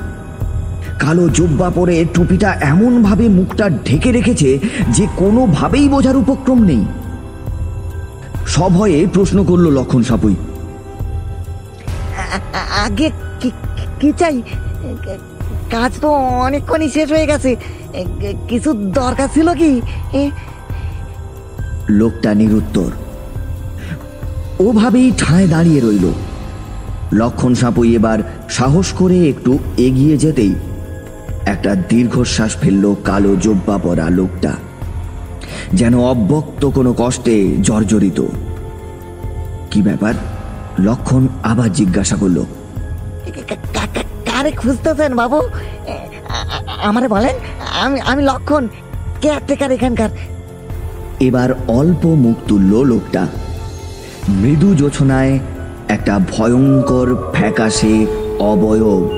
কালো 1.02 1.24
জুব্বা 1.36 1.68
পরে 1.70 1.96
টুপিটা 2.14 2.50
এমন 2.72 2.92
ভাবে 3.02 3.24
মুখটা 3.38 3.66
ঢেকে 3.86 4.10
রেখেছে 4.12 4.50
যে 4.96 5.04
কোনোভাবেই 5.16 5.86
বোঝার 5.88 6.16
উপক্রম 6.16 6.60
নেই। 6.70 6.82
সভয়ে 8.46 8.98
প্রশ্ন 9.14 9.38
করল 9.44 9.66
লক্ষণ 9.78 10.02
সাপুই। 10.02 10.36
আগে 12.86 13.08
কি 14.00 14.10
চাই? 14.20 14.36
কাজ 15.70 15.92
তো 16.00 16.08
অনেকক্ষণই 16.46 16.88
শেষ 16.88 17.08
হয়ে 17.12 17.26
গেছে। 17.26 17.50
কিছু 18.48 18.70
দরকার 19.00 19.28
ছিল 19.34 19.48
কি? 19.54 19.70
লোকটা 22.00 22.30
নিরুত্তর। 22.34 22.90
ওভাবেই 24.66 25.08
ঠায় 25.18 25.48
দাঁড়িয়ে 25.48 25.80
রইল। 25.80 26.06
লক্ষণ 27.20 27.52
সাপুই 27.54 27.90
এবার 27.96 28.18
সাহস 28.48 28.88
করে 28.92 29.16
একটু 29.28 29.52
এগিয়ে 29.76 30.16
যেতেই 30.16 30.54
একটা 31.46 31.70
দীর্ঘশ্বাস 31.90 32.52
ফেলল 32.56 32.84
কালো 33.04 33.32
জব্বা 33.36 33.76
পরা 33.78 34.06
লোকটা, 34.10 34.52
যেন 35.72 35.94
অব্যক্ত 36.12 36.62
কোনো 36.76 36.90
কষ্টে 36.98 37.36
জর্জরিত। 37.68 38.20
কি 39.70 39.80
ব্যাপার? 39.82 40.14
লক্ষণ 40.80 41.22
আবার 41.42 41.68
জিজ্ঞাসা 41.72 42.16
করল 42.16 42.38
কারে 44.28 44.50
খুঁজতেছেন 44.60 45.12
বাবু? 45.20 45.38
আমারে 46.88 47.08
বলেন, 47.08 47.34
আমি 47.82 47.98
আমি 48.00 48.22
লক্ষণ 48.30 48.64
কে 48.66 48.72
কেয়ারটেকার 49.22 49.70
এখানকার। 49.72 50.10
এবার 51.22 51.48
অল্প 51.68 52.06
মুখ 52.06 52.36
তুলল 52.48 52.84
লোকটা। 52.84 53.26
মৃদু 54.28 54.74
জোছনায় 54.74 55.38
একটা 55.88 56.18
ভয়ঙ্কর 56.18 57.32
ফ্যাকাশে 57.34 58.06
অবয়ব 58.38 59.10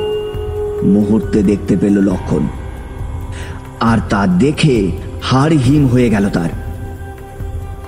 মুহূর্তে 0.85 1.43
দেখতে 1.43 1.77
পেল 1.77 2.01
লক্ষণ। 2.01 2.47
আর 3.81 3.99
তা 4.11 4.27
দেখে 4.27 4.93
হাড় 5.23 5.57
হিম 5.57 5.87
হয়ে 5.87 6.11
গেল 6.11 6.29
তার। 6.29 6.51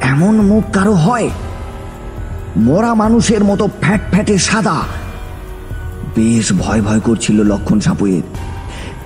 এমন 0.01 0.35
মুখ 0.35 0.65
কারও 0.73 0.95
হয়? 0.95 1.31
মরা 2.57 2.95
মানুষের 2.95 3.45
মতো 3.45 3.69
ফ্যাট 3.81 4.01
ফ্যাটে 4.11 4.39
সাদা। 4.39 4.77
বেশ 6.17 6.53
ভয় 6.59 6.83
ভয় 6.83 7.01
করছিল 7.01 7.43
লক্ষণ 7.43 7.81
সাপুয়ের। 7.81 8.23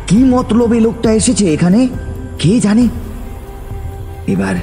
কি 0.07 0.17
মতলবে 0.17 0.81
লোকটা 0.81 1.13
এসেছে 1.13 1.55
এখানে? 1.55 1.89
কে 2.39 2.61
জানে? 2.61 2.89
এবার 4.27 4.55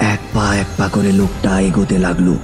এক 0.00 0.18
পা 0.34 0.56
এক 0.56 0.66
পা 0.76 0.88
করে 0.88 1.12
লোকটা 1.12 1.60
এগোতে 1.60 1.98
লাগল। 1.98 2.34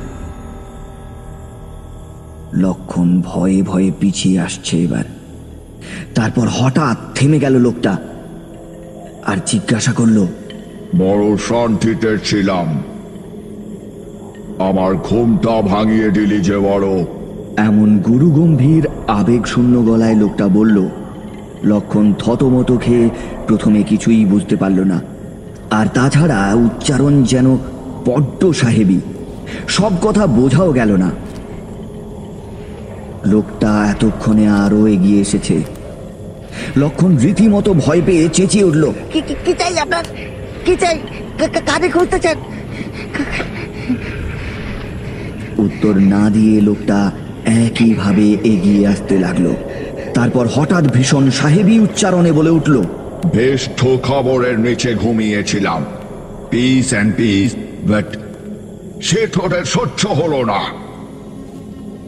লক্ষণ 2.55 3.23
ভয়ে 3.25 3.63
ভয়ে 3.63 3.93
পিছিয়ে 4.01 4.41
আসছে 4.41 4.79
এবার। 4.79 5.05
তারপর 6.15 6.49
হঠাৎ 6.53 6.97
থেমে 7.15 7.41
গেল 7.41 7.59
লোকটা 7.59 7.97
আর 9.27 9.37
জিজ্ঞাসা 9.47 9.93
করল 9.93 10.27
বড় 10.99 11.37
শান্তিতে 11.37 12.19
ছিলাম। 12.25 12.83
আমার 14.59 14.95
ঘুমটা 14.95 15.63
ভাঙিয়ে 15.63 16.11
দিলি 16.11 16.41
যে 16.41 16.57
বড়। 16.57 17.05
এমন 17.57 17.99
গুরু 17.99 18.31
গম্ভীর 18.31 18.87
আবেগ 19.09 19.47
শূন্য 19.47 19.87
গলায় 19.87 20.15
লোকটা 20.15 20.49
বলল 20.49 20.89
লক্ষণ 21.65 22.13
থতমত 22.19 22.73
খেয়ে 22.81 23.11
প্রথমে 23.47 23.83
কিছুই 23.83 24.25
বুঝতে 24.25 24.57
পারল 24.57 24.81
না। 24.81 25.01
আর 25.79 25.87
তাছাড়া 25.97 26.41
উচ্চারণ 26.67 27.15
যেন 27.23 27.47
বড্ড 28.07 28.41
সাহেবী। 28.61 28.99
সব 29.77 29.93
কথা 30.03 30.25
বোঝাও 30.27 30.71
গেল 30.73 30.91
না। 31.05 31.11
লোকটা 33.33 33.71
এতক্ষণে 33.93 34.47
আরও 34.65 34.81
এগিয়ে 34.95 35.21
এসেছে। 35.21 35.57
লক্ষণ 36.77 37.11
রীতিমতো 37.17 37.71
ভয় 37.85 38.03
পেয়ে 38.07 38.25
চেঁচিয়ে 38.29 38.65
উঠল 38.65 38.85
কি 39.45 39.53
চাই 39.61 39.75
আপনার? 39.85 40.05
কি 40.67 40.75
চাই? 40.83 40.97
কারে 41.69 41.89
খুঁজতেছেন 41.95 42.37
উত্তর 45.59 45.95
না 46.13 46.23
দিয়ে 46.31 46.57
লোকটা 46.61 46.99
একইভাবে 47.65 48.27
এগিয়ে 48.53 48.83
আসতে 48.87 49.15
লাগল। 49.19 49.47
তারপর 50.15 50.45
হঠাৎ 50.55 50.85
ভীষণ 50.95 51.25
সাহেবী 51.31 51.75
উচ্চারণে 51.79 52.31
বলে 52.33 52.51
উঠল 52.59 52.77
বেশ 53.27 53.69
খবরের 54.03 54.61
নিচে 54.61 54.95
ঘুমিয়েছিলাম। 54.95 55.85
পিস 56.51 56.91
অ্যান্ড 56.91 57.15
পিস 57.17 57.55
বাট 57.91 58.17
সে 59.03 59.27
তোদের 59.27 59.65
সহ্য 59.65 60.09
হলো 60.09 60.45
না। 60.45 60.61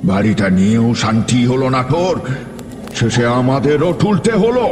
বাড়িটা 0.05 0.51
নিয়েও 0.51 0.95
শান্তি 0.95 1.47
হলো 1.47 1.69
না 1.69 1.83
তোর, 1.83 2.21
শেষে 2.95 3.27
আমাদেরও 3.27 3.93
তুলতে 3.93 4.33
হলো। 4.33 4.71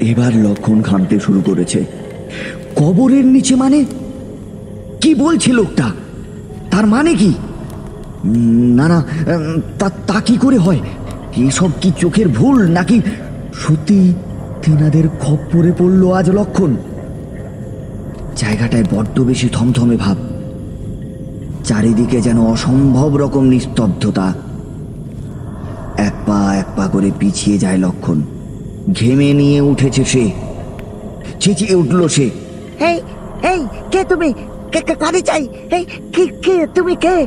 এবার 0.00 0.36
লক্ষণ 0.36 0.82
ঘামতে 0.82 1.20
শুরু 1.20 1.40
করেছে। 1.40 1.84
কবরের 2.76 3.24
নিচে 3.24 3.54
মানে? 3.54 3.84
কি 5.00 5.14
বলছে 5.14 5.52
লোকটা? 5.52 5.90
তার 6.70 6.86
মানে 6.86 7.14
কি? 7.14 7.34
না 8.74 8.88
না 8.88 9.04
তা 10.06 10.20
কি 10.20 10.36
করে 10.36 10.58
হয়? 10.58 10.80
এসব 11.36 11.70
কি 11.80 11.92
চোখের 12.00 12.28
ভুল 12.28 12.68
নাকি 12.68 13.00
সত্যি 13.54 14.14
তেনাদের 14.64 15.08
খপ্পরে 15.08 15.72
পড়ল 15.72 16.12
আজ 16.12 16.30
লক্ষণ। 16.30 16.76
জায়গাটায় 18.36 18.84
বড্ড 18.92 19.20
বেশি 19.20 19.48
থমথমে 19.52 19.96
ভাব। 19.96 20.16
চারিদিকে 21.64 22.20
যেন 22.20 22.40
অসম্ভব 22.40 23.16
রকম 23.16 23.44
নিস্তব্ধতা। 23.44 24.34
এক 25.96 26.12
পা 26.26 26.54
এক 26.54 26.64
পা 26.76 26.86
করে 26.86 27.10
পিছিয়ে 27.18 27.58
যায় 27.58 27.78
লক্ষণ। 27.78 28.22
ঘেমে 28.92 29.32
নিয়ে 29.32 29.60
উঠেছে 29.60 30.04
সে। 30.04 30.30
চেঁচিয়ে 31.40 31.74
উঠল 31.74 32.08
সে। 32.08 32.30
এই 32.80 33.00
এই 33.42 33.66
কে 33.90 34.04
তুমি? 34.04 34.32
কে 34.72 34.80
কে- 34.80 34.96
কারে 34.96 35.20
চাই? 35.20 35.48
এই 35.70 35.84
কে 36.12 36.26
কে 36.26 36.66
তুমি 36.74 36.96
কে? 36.96 37.26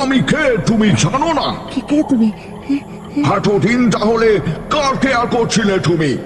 আমি 0.00 0.20
কে? 0.20 0.56
তুমি 0.66 0.88
জানো 0.88 1.32
না। 1.32 1.54
কে 1.74 1.80
কে 1.88 2.02
তুমি? 2.08 2.30
এতদিন 3.16 3.90
তাহলে 3.90 4.38
কার 4.70 4.96
কেয়ার 4.96 5.26
করছিলে 5.26 5.78
তুমি? 5.78 6.18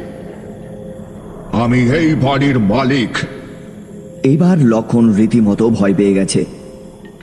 আমি 1.53 1.81
এই 1.81 2.15
বাড়ির 2.15 2.59
মালিক। 2.59 3.19
এবার 4.23 4.59
লক্ষণ 4.59 5.15
রীতিমতো 5.15 5.71
ভয় 5.71 5.95
পেয়ে 5.95 6.15
গেছে। 6.15 6.45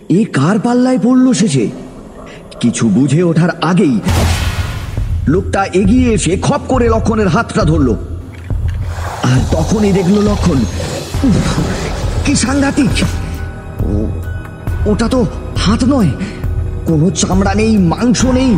এ 0.10 0.26
কার 0.34 0.60
পাল্লায় 0.60 1.00
পড়ল 1.00 1.34
শেষে 1.34 1.70
কিছু 2.60 2.90
বুঝে 2.90 3.24
ওঠার 3.24 3.50
আগেই 3.62 4.00
লোকটা 5.28 5.64
এগিয়ে 5.64 6.14
এসে 6.14 6.38
খপ 6.42 6.62
করে 6.68 6.90
লক্ষণের 6.90 7.28
হাতটা 7.28 7.64
ধরলো। 7.64 7.96
আর 9.24 9.40
তখনই 9.52 9.92
দেখল 9.92 10.30
লক্ষণ। 10.30 10.58
কি 12.26 12.36
সাংঘাতিক। 12.36 12.90
ওটা 14.88 15.08
তো 15.08 15.26
হাত 15.58 15.84
নয়। 15.84 16.10
কোনো 16.86 17.10
চামড়া 17.10 17.54
নেই, 17.54 17.78
মাংস 17.78 18.26
নেই। 18.26 18.56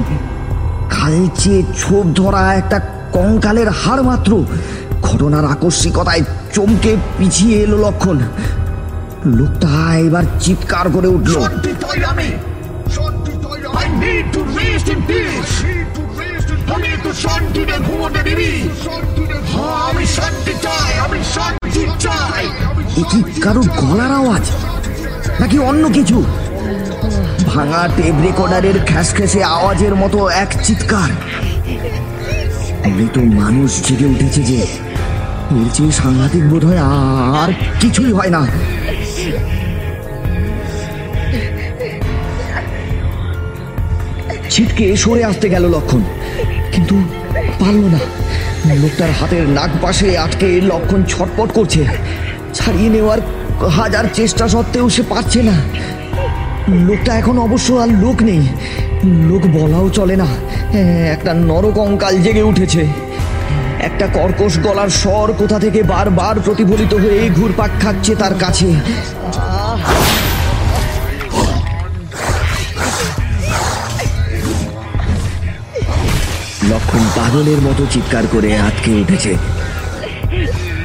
কালচে 0.89 1.63
ছোপ 1.77 2.05
ধরা 2.05 2.53
একটা 2.53 2.81
কঙ্কালের 3.13 3.69
হাড় 3.69 4.01
মাত্র। 4.01 4.43
ঘটনার 5.01 5.45
আকস্মিকতায় 5.45 6.23
চমকে 6.53 6.95
পিছিয়ে 7.17 7.59
এলো 7.59 7.77
লক্ষণ। 7.77 8.19
লোকটা 9.25 9.97
এবার 9.97 10.23
চিৎকার 10.39 10.91
করে 10.91 11.07
উঠল। 11.07 11.35
হ্যাঁ, 11.35 11.49
কারোর 23.41 23.63
গলার 23.77 24.11
আওয়াজ 24.11 24.51
নাকি 25.39 25.59
অন্য 25.59 25.89
কিছু? 25.89 26.23
ভাঙা 27.51 27.81
টেপ 27.97 28.15
রেকর্ডারের 28.27 28.77
খ্যাসখ্যাসে 28.89 29.41
আওয়াজের 29.57 29.93
মতো 30.01 30.19
এক 30.43 30.49
চিৎকার। 30.65 31.09
মৃত 32.97 33.15
মানুষ 33.39 33.71
জেগে 33.87 34.07
উঠেছে 34.13 34.41
যে 34.49 34.59
এর 35.59 35.67
চেয়ে 35.75 35.93
সাংঘাতিক 36.01 36.43
বোধ 36.51 36.63
হয় 36.69 36.81
আর 37.41 37.49
কিছুই 37.81 38.11
হয় 38.17 38.31
না। 38.35 38.41
ছিটকে 44.53 44.85
সরে 45.03 45.23
আসতে 45.29 45.47
গেল 45.53 45.63
লক্ষণ, 45.75 46.01
কিন্তু 46.73 46.95
পারল 47.59 47.83
না। 47.95 48.01
লোকটার 48.81 49.11
হাতের 49.19 49.45
নাক 49.57 49.71
পাশে 49.81 50.07
আটকে 50.25 50.47
লক্ষণ 50.71 51.01
ছটপট 51.11 51.49
করছে। 51.57 51.81
ছাড়িয়ে 52.57 52.89
নেওয়ার 52.95 53.19
হাজার 53.77 54.05
চেষ্টা 54.13 54.45
সত্ত্বেও 54.53 54.85
সে 54.95 55.03
পারছে 55.11 55.39
না। 55.49 55.55
লোকটা 56.69 57.15
এখন 57.15 57.37
অবশ্য 57.37 57.73
আর 57.73 57.87
লোক 57.87 58.23
নেই। 58.23 58.47
লোক 59.03 59.41
বলাও 59.47 59.89
চলে 59.89 60.15
না। 60.15 60.25
একটা 61.11 61.33
নরকঙ্কাল 61.33 62.21
জেগে 62.21 62.41
উঠেছে। 62.41 62.87
একটা 63.79 64.07
কর্কশ 64.07 64.59
গলার 64.59 64.89
স্বর 64.89 65.33
কোথা 65.33 65.59
থেকে 65.59 65.83
বারবার 65.83 66.39
প্রতিফলিত 66.39 66.93
হয়ে 66.93 67.29
ঘুরপাক 67.29 67.69
খাচ্ছে 67.81 68.15
তার 68.15 68.33
কাছে। 68.39 68.65
লক্ষণ 76.69 77.03
পাগলের 77.15 77.57
মতো 77.57 77.85
চিৎকার 77.91 78.23
করে 78.31 78.57
আটকে 78.57 78.91
উঠেছে। 78.91 79.35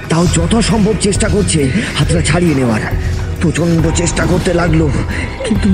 তাও 0.08 0.26
যথাসম্ভব 0.26 0.94
চেষ্টা 1.00 1.28
করছে 1.28 1.70
হাতটা 1.98 2.20
ছাড়িয়ে 2.20 2.54
নেওয়ার। 2.54 2.80
প্রচণ্ড 3.42 3.86
চেষ্টা 3.94 4.26
করতে 4.26 4.54
লাগল। 4.54 4.88
কিন্তু 5.44 5.68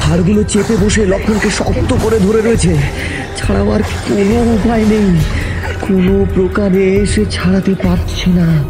হাড়গুলো 0.00 0.42
চেপে 0.44 0.76
বসে 0.76 1.06
লক্ষণকে 1.06 1.50
শক্ত 1.50 1.94
করে 2.02 2.18
ধরে 2.18 2.40
রয়েছে। 2.40 2.76
ছাড়াবার 3.36 3.82
কোনো 3.82 4.54
উপায় 4.54 4.84
নেই। 4.84 5.20
কোনো 5.80 6.26
প্রকারে 6.34 7.06
সে 7.06 7.24
ছাড়াতে 7.30 7.74
পারছে 7.74 8.30
না। 8.30 8.64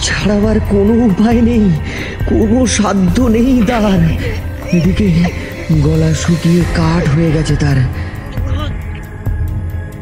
ছাড়াবার 0.00 0.60
কোনো 0.60 0.92
উপায় 0.92 1.40
নেই। 1.40 1.70
কোনো 2.26 2.66
সাধ্য 2.66 3.22
নেই 3.22 3.62
তার। 3.68 4.10
এদিকে 4.72 5.24
গলা 5.72 6.14
শুকিয়ে 6.14 6.62
কাঠ 6.74 7.08
হয়ে 7.08 7.32
গেছে 7.32 7.56
তার। 7.56 7.76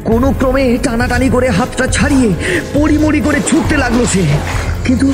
কোনো 0.04 0.34
ক্রমে 0.38 0.78
টানাটানি 0.82 1.28
করে 1.28 1.48
হাতটা 1.48 1.86
ছাড়িয়ে 1.86 2.30
পরিমরি 2.74 3.20
করে 3.20 3.40
ছুটতে 3.50 3.76
লাগল 3.76 4.06
সে। 4.06 4.22
কিন্তু 4.84 5.12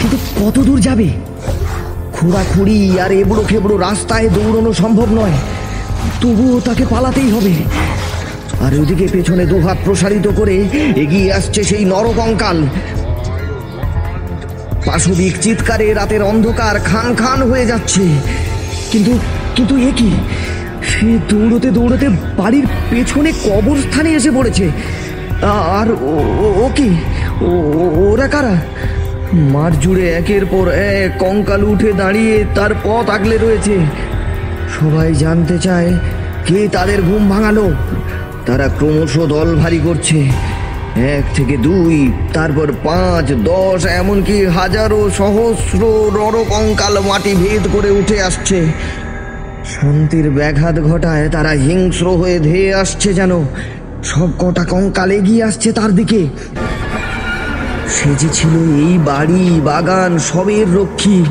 কিন্তু 0.00 0.16
কত 0.40 0.58
দূর 0.58 0.80
যাবে? 0.80 1.08
খোঁড়াখুড়ি 2.12 3.00
আর 3.00 3.12
এবড়ো 3.12 3.44
খেবড়ো 3.48 3.78
রাস্তায় 3.78 4.28
দৌড়ানো 4.28 4.72
সম্ভব 4.72 5.12
নয়। 5.12 5.32
তবুও 6.20 6.60
তাকে 6.60 6.84
পালাতেই 6.90 7.30
হবে। 7.30 7.52
আর 8.64 8.80
ওদিকে 8.80 9.08
পেছনে 9.12 9.46
দুহাত 9.46 9.76
প্রসারিত 9.84 10.28
করে 10.28 10.64
এগিয়ে 10.96 11.32
আসছে 11.32 11.64
সেই 11.64 11.84
নরকঙ্কাল 11.84 12.66
পাশবিক 14.86 15.38
চিৎকারে 15.40 15.94
রাতের 15.94 16.22
অন্ধকার 16.22 16.80
খান 16.80 17.14
খান 17.14 17.50
হয়ে 17.50 17.66
যাচ্ছে। 17.66 18.00
কিন্তু 18.90 19.18
কিন্তু 19.56 19.76
এ 19.76 19.92
কি? 19.96 20.10
সে 20.88 21.18
দৌড়তে 21.28 21.70
দৌড়তে 21.70 22.08
বাড়ির 22.08 22.66
পেছনে 22.90 23.32
কবরস্থানে 23.32 24.10
এসে 24.10 24.30
পড়েছে। 24.30 24.68
আর 25.42 25.92
ও- 25.92 26.70
কি? 26.76 26.90
ওরা 28.10 28.28
কারা? 28.28 28.56
মাঠ 29.34 29.72
জুড়ে 29.80 30.10
একের 30.10 30.46
পর 30.46 30.68
এক 30.68 31.18
কঙ্কাল 31.18 31.64
উঠে 31.64 31.92
দাঁড়িয়ে 31.92 32.44
তার 32.54 32.70
পথ 32.84 33.10
আগলে 33.10 33.38
রয়েছে। 33.38 33.78
সবাই 34.78 35.14
জানতে 35.14 35.58
চায়, 35.58 35.90
কে 36.46 36.68
তাদের 36.68 37.02
ঘুম 37.02 37.28
ভাঙালো? 37.28 37.70
তারা 38.46 38.68
ক্রমশ 38.68 39.18
দল 39.18 39.56
ভারী 39.56 39.78
করছে। 39.78 40.30
এক 40.96 41.24
থেকে 41.34 41.56
দুই, 41.56 42.12
তারপর 42.32 42.72
পাঁচ, 42.84 43.32
দশ, 43.32 43.86
এমনকি 43.86 44.44
হাজারো 44.44 45.10
সহস্র 45.10 46.10
নরকঙ্কাল 46.14 47.00
মাটি 47.00 47.34
ভেদ 47.34 47.68
করে 47.72 47.90
উঠে 47.90 48.22
আসছে। 48.22 48.66
শান্তির 49.64 50.30
ব্যাঘাত 50.30 50.80
ঘটায় 50.80 51.28
তারা 51.28 51.50
হিংস্র 51.50 52.08
হয়ে 52.08 52.38
ধেয়ে 52.38 52.74
আসছে 52.74 53.14
যেন। 53.14 53.44
সব 54.04 54.28
কটা 54.38 54.64
কঙ্কাল 54.64 55.10
এগিয়ে 55.10 55.44
আসছে 55.44 55.72
তার 55.72 55.90
দিকে। 55.90 56.26
সে 57.96 58.10
যে 58.18 58.28
ছিল 58.32 58.54
এই 58.86 58.98
বাড়ি, 58.98 59.60
বাগান, 59.64 60.18
সবের 60.18 60.74
রক্ষী। 60.74 61.24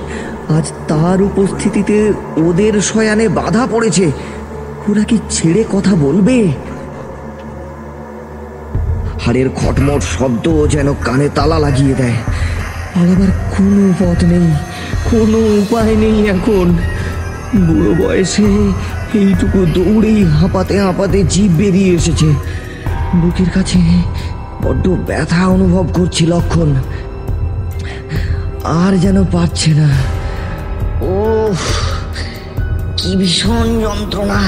আজ 0.58 0.72
তার 0.88 1.22
উপস্থিতিতে 1.22 2.14
ওদের 2.38 2.82
শয়ানে 2.82 3.28
বাধা 3.30 3.68
পড়েছে। 3.72 4.12
ওরা 4.90 5.04
কি 5.04 5.18
ছেড়ে 5.30 5.64
কথা 5.72 5.96
বলবে? 5.96 6.38
হাড়ের 9.20 9.50
খটমট 9.56 10.02
শব্দ 10.02 10.46
যেন 10.68 10.94
কানে 11.06 11.30
তালা 11.36 11.60
লাগিয়ে 11.60 11.96
দেয়। 11.96 12.18
পালাবার 12.96 13.32
কোনো 13.58 13.84
পথ 14.00 14.24
নেই, 14.24 14.48
কোনো 15.12 15.38
উপায় 15.38 15.96
নেই 15.96 16.18
এখন। 16.30 16.68
বুড়ো 17.68 17.92
বয়সে 18.04 18.50
এইটুকু 19.14 19.60
দৌড়েই 19.66 20.24
হাঁপাতে 20.24 20.80
হাঁপাতে 20.80 21.24
জীব 21.24 21.52
বেরিয়ে 21.58 21.92
এসেছে। 21.96 22.30
বুকের 23.16 23.50
কাছে 23.50 23.80
বড্ড 24.64 24.88
ব্যথা 24.88 25.48
অনুভব 25.48 25.88
করছি 25.94 26.26
লক্ষণ। 26.26 26.76
আর 28.64 28.98
যেন 28.98 29.26
পারছে 29.26 29.72
না। 29.72 29.90
ও 31.02 31.54
কি 32.98 33.16
ভীষণ 33.16 33.82
যন্ত্রণা। 33.82 34.42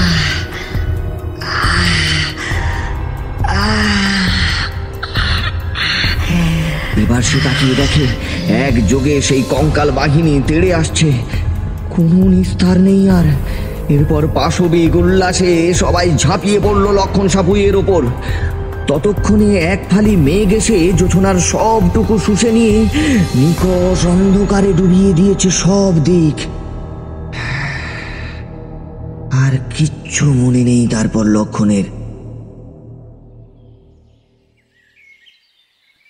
এবার 6.96 7.22
সে 7.22 7.38
তাকিয়ে 7.44 7.74
দেখে, 7.74 8.04
এক 8.54 8.86
যোগে 8.86 9.22
সেই 9.22 9.42
কঙ্কাল 9.42 9.90
বাহিনী 9.90 10.42
তেড়ে 10.46 10.74
আসছে। 10.74 11.12
কোনো 11.90 12.28
নিস্তার 12.28 12.80
নেই 12.80 13.10
আর। 13.10 13.24
এরপর 13.88 14.28
পাশবিক 14.34 14.96
উল্লাসে 14.96 15.74
সবাই 15.74 16.10
ঝাঁপিয়ে 16.16 16.60
পড়ল 16.60 16.92
লক্ষণ 16.92 17.28
সাপুইয়ের 17.28 17.76
ওপর। 17.76 18.02
ততক্ষণে 18.88 19.56
এক 19.56 19.80
ফালি 19.90 20.16
মেঘ 20.16 20.52
এসে 20.52 20.92
জোছনার 20.92 21.38
সবটুকু 21.40 22.18
শুষে 22.18 22.52
নিয়ে 22.52 22.76
নিকষ 23.34 24.06
অন্ধকারে 24.06 24.72
ডুবিয়ে 24.72 25.12
দিয়েছে 25.12 25.50
সব 25.50 26.04
দিক। 26.04 26.38
আর 29.32 29.52
কিচ্ছু 29.76 30.24
মনে 30.32 30.62
নেই 30.64 30.86
তারপর 30.86 31.24
লক্ষণের। 31.26 31.84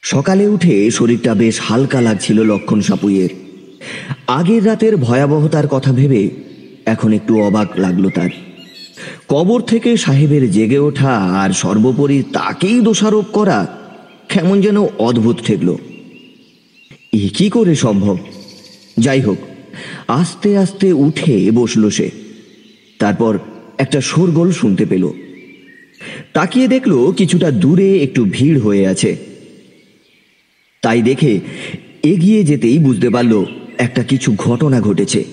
সকালে 0.03 0.49
উঠে 0.49 0.91
শরীরটা 0.91 1.35
বেশ 1.35 1.61
হালকা 1.61 2.01
লাগছিল 2.01 2.43
লক্ষণ 2.43 2.81
সাপুইয়ের। 2.81 3.31
আগের 4.29 4.67
রাতের 4.67 4.97
ভয়াবহতার 4.97 5.67
কথা 5.69 5.93
ভেবে 5.93 6.31
এখন 6.87 7.13
একটু 7.13 7.33
অবাক 7.43 7.69
লাগল 7.79 8.09
তার। 8.09 8.31
কবর 9.29 9.61
থেকে 9.61 9.97
সাহেবের 9.97 10.51
জেগে 10.51 10.79
ওঠা 10.79 11.15
আর 11.15 11.51
সর্বোপরি 11.51 12.23
তাকেই 12.33 12.81
দোষারোপ 12.81 13.25
করা 13.25 13.79
কেমন 14.29 14.61
যেন 14.61 14.85
অদ্ভুত 14.99 15.37
ঠেকল। 15.47 15.77
এ 17.13 17.29
কি 17.29 17.51
করে 17.51 17.75
সম্ভব? 17.75 18.19
যাই 18.99 19.21
হোক, 19.21 19.39
আস্তে 20.09 20.59
আস্তে 20.59 20.93
উঠে 20.93 21.51
বসল 21.55 21.91
সে। 21.91 22.11
তারপর 22.99 23.39
একটা 23.79 24.01
শোরগোল 24.01 24.53
শুনতে 24.53 24.87
পেল। 24.87 25.09
তাকিয়ে 26.33 26.69
দেখল 26.69 27.13
কিছুটা 27.13 27.51
দূরে 27.51 27.99
একটু 27.99 28.27
ভিড় 28.31 28.61
হয়ে 28.61 28.87
আছে। 28.87 29.17
তাই 30.83 31.03
দেখে 31.03 31.41
এগিয়ে 32.03 32.45
যেতেই 32.45 32.79
বুঝতে 32.79 33.11
পারল 33.11 33.45
একটা 33.79 34.03
কিছু 34.03 34.35
ঘটনা 34.39 34.81
ঘটেছে। 34.81 35.25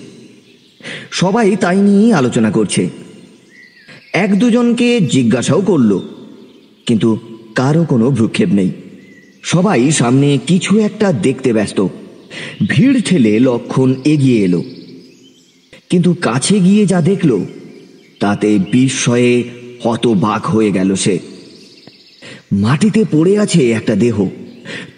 সবাই 1.10 1.56
তাই 1.56 1.78
নিয়েই 1.78 2.12
আলোচনা 2.12 2.50
করছে। 2.50 2.90
এক 4.12 4.38
দুজনকে 4.38 5.00
জিজ্ঞাসাও 5.00 5.60
করল, 5.60 5.98
কিন্তু 6.86 7.18
কারও 7.54 7.84
কোনো 7.84 8.10
ভ্রুক্ষেপ 8.10 8.48
নেই। 8.48 8.70
সবাই 9.42 9.90
সামনে 9.90 10.38
কিছু 10.46 10.78
একটা 10.78 11.12
দেখতে 11.12 11.52
ব্যস্ত। 11.52 11.86
ভিড় 12.68 13.00
ঠেলে 13.00 13.40
লক্ষণ 13.40 13.94
এগিয়ে 14.04 14.44
এলো। 14.44 14.62
কিন্তু 15.90 16.14
কাছে 16.14 16.60
গিয়ে 16.60 16.86
যা 16.86 17.00
দেখল, 17.00 17.44
তাতে 18.20 18.58
বিস্ময়ে 18.72 19.44
হতবাক 19.84 20.46
হয়ে 20.46 20.72
গেল 20.72 20.94
সে। 20.94 21.18
মাটিতে 22.52 23.04
পড়ে 23.12 23.38
আছে 23.38 23.70
একটা 23.70 23.94
দেহ। 23.94 24.26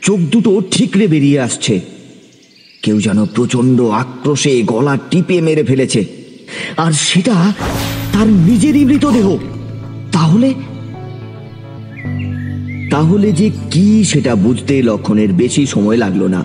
চোখ 0.03 0.19
দুটো 0.19 0.63
ঠিকরে 0.71 1.07
বেরিয়ে 1.07 1.41
আসছে। 1.41 1.81
কেউ 2.83 3.01
যেন 3.01 3.27
প্রচণ্ড 3.27 3.81
আক্রোশে 3.81 4.63
গলা 4.63 4.99
টিপে 5.11 5.41
মেরে 5.41 5.65
ফেলেছে। 5.65 6.05
আর 6.77 6.93
সেটা 6.93 7.55
তার 8.13 8.29
নিজেরই 8.29 8.85
মৃতদেহ। 8.85 9.37
তাহলে? 10.13 10.55
তাহলে 12.91 13.33
যে 13.33 13.51
কি 13.71 14.05
সেটা 14.05 14.35
বুঝতে 14.35 14.83
লক্ষণের 14.83 15.33
বেশি 15.33 15.67
সময় 15.67 15.97
লাগল 15.97 16.23
না। 16.27 16.45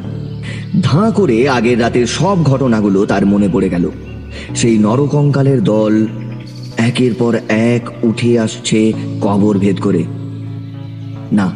ধাঁ 0.82 1.12
করে 1.12 1.50
আগের 1.50 1.80
রাতের 1.80 2.08
সব 2.08 2.44
ঘটনাগুলো 2.44 3.06
তার 3.06 3.26
মনে 3.26 3.50
পড়ে 3.54 3.70
গেল। 3.70 3.90
সেই 4.56 4.78
নরকঙ্কালের 4.78 5.64
দল 5.64 6.08
একের 6.78 7.14
পর 7.14 7.40
এক 7.50 8.06
উঠে 8.06 8.40
আসছে 8.40 8.94
কবর 9.22 9.58
ভেদ 9.58 9.80
করে। 9.80 10.04
না, 11.32 11.48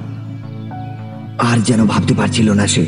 আর 1.39 1.57
যেন 1.65 1.85
ভাবতে 1.85 2.13
পারছিল 2.13 2.51
না 2.51 2.67
সে। 2.67 2.85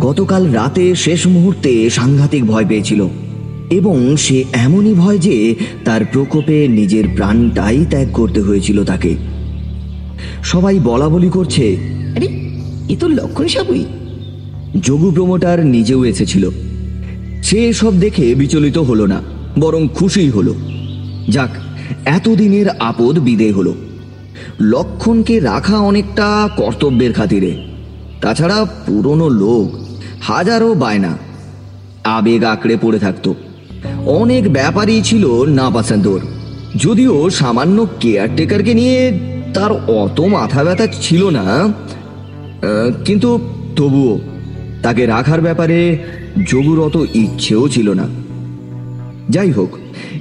গতকাল 0.00 0.50
রাতে 0.50 0.94
শেষ 0.94 1.26
মুহূর্তে 1.26 1.90
সাংঘাতিক 1.90 2.44
ভয় 2.44 2.64
পেয়েছিল। 2.68 3.08
এবং 3.70 4.16
সে 4.16 4.44
এমনই 4.52 4.94
ভয় 4.94 5.18
যে 5.18 5.54
তার 5.84 6.04
প্রকোপে 6.04 6.68
নিজের 6.68 7.04
প্রাণটাই 7.16 7.84
ত্যাগ 7.90 8.12
করতে 8.12 8.40
হয়েছিল 8.40 8.84
তাকে। 8.84 9.14
সবাই 10.44 10.78
বলা 10.78 11.08
বলি 11.08 11.28
করছে, 11.28 11.76
আরে, 12.16 12.26
এ 12.88 12.96
তো 13.00 13.08
লক্ষণ 13.08 13.46
সাপুই 13.46 13.84
যোগু 14.80 15.10
প্রমোটার 15.10 15.66
নিজেও 15.66 16.04
এসেছিল। 16.04 16.50
সে 17.42 17.72
সব 17.72 17.98
দেখে 17.98 18.34
বিচলিত 18.34 18.78
হলো 18.78 19.06
না, 19.06 19.22
বরং 19.58 19.88
খুশিই 19.88 20.30
হলো। 20.30 20.54
যাক, 21.28 21.50
এতদিনের 22.04 22.68
আপদ 22.68 23.18
বিদে 23.18 23.52
হলো। 23.52 23.74
লক্ষণকে 24.60 25.40
রাখা 25.40 25.78
অনেকটা 25.78 26.48
কর্তব্যের 26.56 27.12
খাতিরে। 27.12 27.64
তাছাড়া 28.20 28.64
পুরনো 28.86 29.28
লোক 29.28 29.78
হাজারো 30.20 30.74
বায়না। 30.74 31.18
আবেগ 32.04 32.44
আঁকড়ে 32.44 32.76
পড়ে 32.82 32.98
থাকতো। 32.98 33.34
অনেক 34.06 34.52
ব্যাপারই 34.52 35.02
ছিল 35.02 35.44
না 35.44 35.70
পাসান্তর 35.70 36.20
যদিও 36.76 37.30
সামান্য 37.30 37.86
কেয়ারটেকারকে 38.00 38.74
নিয়ে 38.74 39.12
তার 39.54 39.72
অত 39.72 40.20
মাথা 40.20 40.64
ব্যথা 40.64 40.86
ছিল 40.86 41.28
না 41.28 41.72
কিন্তু 43.04 43.38
তবুও 43.76 44.20
তাকে 44.82 45.06
রাখার 45.06 45.40
ব্যাপারে 45.40 45.98
যোগুর 46.50 46.80
অত 46.80 46.96
ইচ্ছেও 47.14 47.68
ছিল 47.68 47.92
না। 47.92 48.08
যাই 49.30 49.50
হোক, 49.50 49.70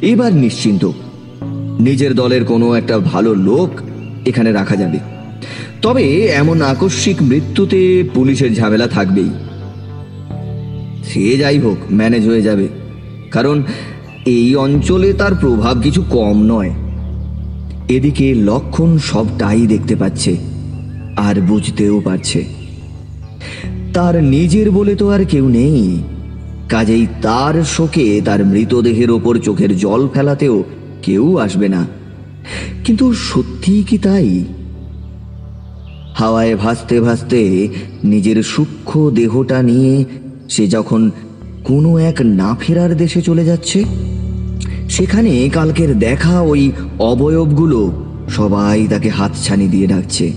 এবার 0.01 0.33
নিশ্চিন্ত, 0.33 0.85
নিজের 1.79 2.15
দলের 2.15 2.45
কোনো 2.45 2.73
একটা 2.73 2.99
ভালো 2.99 3.35
লোক 3.35 3.69
এখানে 4.25 4.51
রাখা 4.51 4.75
যাবে। 4.75 4.99
তবে 5.81 6.25
এমন 6.25 6.61
আকস্মিক 6.61 7.17
মৃত্যুতে 7.21 8.03
পুলিশের 8.13 8.55
ঝামেলা 8.55 8.87
থাকবেই। 8.87 9.29
সে 11.03 11.37
যাই 11.37 11.59
হোক, 11.59 11.77
ম্যানেজ 11.91 12.27
হয়ে 12.27 12.41
যাবে। 12.41 12.67
কারণ 13.33 13.63
এই 14.25 14.55
অঞ্চলে 14.55 15.13
তার 15.13 15.35
প্রভাব 15.35 15.81
কিছু 15.81 16.03
কম 16.09 16.43
নয়। 16.43 16.71
এদিকে 17.89 18.33
লক্ষণ 18.33 18.97
সবটাই 18.97 19.67
দেখতে 19.67 19.95
পাচ্ছে 19.95 20.37
আর 21.17 21.41
বুঝতেও 21.41 22.01
পারছে। 22.05 22.45
তার 23.93 24.23
নিজের 24.23 24.71
বলে 24.71 24.95
তো 24.95 25.09
আর 25.09 25.25
কেউ 25.25 25.49
নেই। 25.49 26.03
কাজেই 26.69 27.07
তার 27.21 27.63
শোকে 27.63 28.21
তার 28.25 28.45
মৃতদেহের 28.45 29.11
ওপর 29.11 29.39
চোখের 29.39 29.77
জল 29.77 30.07
ফেলাতেও 30.13 30.63
কেউ 31.01 31.37
আসবে 31.37 31.67
না। 31.69 31.87
কিন্তু 32.85 33.13
সত্যিই 33.13 33.83
কি 33.83 33.97
তাই? 33.97 34.45
হাওয়ায় 36.15 36.55
ভাসতে 36.55 37.01
ভাসতে 37.01 37.67
নিজের 38.03 38.43
সূক্ষ্ম 38.43 39.09
দেহটা 39.09 39.63
নিয়ে 39.63 40.05
সে 40.49 40.67
যখন 40.67 41.11
কোনো 41.63 41.97
এক 41.97 42.21
না 42.21 42.57
ফেরার 42.59 42.97
দেশে 42.97 43.21
চলে 43.21 43.45
যাচ্ছে? 43.45 43.83
সেখানে 44.89 45.49
কালকের 45.53 45.99
দেখা 45.99 46.41
ওই 46.41 46.71
অবয়বগুলো 46.99 47.91
সবাই 48.29 48.87
তাকে 48.87 49.09
হাতছানি 49.09 49.67
দিয়ে 49.67 49.87
ডাকছে। 49.87 50.33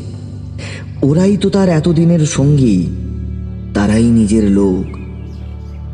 ওরাই 1.02 1.36
তো 1.36 1.50
তার 1.50 1.68
এতদিনের 1.68 2.26
সঙ্গী, 2.26 2.86
তারাই 3.74 4.04
নিজের 4.04 4.50
লোক। 4.50 4.96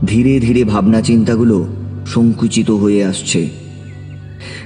ধীরে 0.06 0.40
ধীরে 0.40 0.64
ভাবনা 0.64 1.00
চিন্তাগুলো 1.00 1.66
সংকুচিত 2.06 2.70
হয়ে 2.70 3.04
আসছে। 3.04 3.48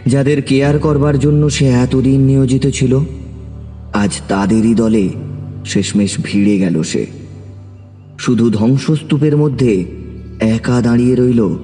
যাদের 0.06 0.42
কেয়ার 0.42 0.78
করবার 0.78 1.18
জন্য 1.18 1.50
সে 1.50 1.66
এতদিন 1.66 2.20
নিয়োজিত 2.20 2.66
ছিল, 2.66 3.00
আজ 3.92 4.20
তাদেরই 4.28 4.74
দলে 4.74 5.08
শেষমেশ 5.64 6.16
ভিড়ে 6.22 6.58
গেল 6.58 6.82
সে। 6.82 7.06
শুধু 8.18 8.50
ধ্বংসস্তূপের 8.50 9.36
মধ্যে 9.36 9.84
একা 10.40 10.80
দাঁড়িয়ে 10.80 11.14
রইল 11.14 11.56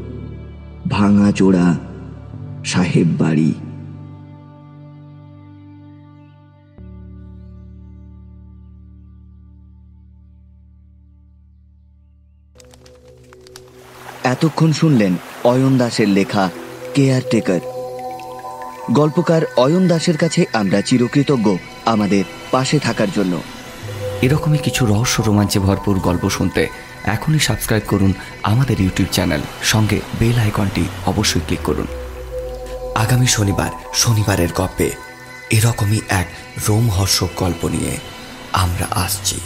ভাঙা 0.88 1.32
চোড়া 1.32 1.78
সাহেব 2.64 3.06
বাড়ি। 3.18 3.54
এতক্ষণ 14.24 14.72
শুনলেন 14.72 15.14
অয়ন 15.44 15.78
দাসের 15.78 16.08
লেখা 16.08 16.50
কেয়ারটেকার। 16.94 17.60
গল্পকার 18.92 19.42
অয়ন 19.56 19.88
দাসের 19.88 20.16
কাছে 20.16 20.44
আমরা 20.52 20.80
চিরকৃতজ্ঞ 20.80 21.56
আমাদের 21.84 22.24
পাশে 22.50 22.78
থাকার 22.78 23.06
জন্য। 23.16 23.42
এরকমই 24.22 24.58
কিছু 24.58 24.86
রহস্য 24.86 25.22
রোমাঞ্চে 25.26 25.58
ভরপুর 25.58 25.98
গল্প 25.98 26.28
শুনতে 26.28 26.91
এখনই 27.06 27.38
সাবস্ক্রাইব 27.38 27.82
করুন 27.86 28.12
আমাদের 28.42 28.80
ইউটিউব 28.80 29.08
চ্যানেল 29.08 29.40
সঙ্গে 29.62 30.00
বেল 30.18 30.38
আইকনটি 30.38 30.84
অবশ্যই 31.06 31.40
ক্লিক 31.46 31.60
করুন। 31.62 31.86
আগামী 32.94 33.26
শনিবার 33.26 33.70
শনিবারের 33.94 34.52
গল্পে 34.52 34.90
এরকমই 35.50 36.00
এক 36.08 36.26
রোমহর্ষক 36.68 37.28
গল্প 37.36 37.68
নিয়ে 37.68 37.98
আমরা 38.52 38.86
আসছি। 38.94 39.40